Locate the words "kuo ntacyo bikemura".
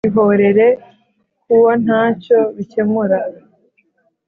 1.43-3.19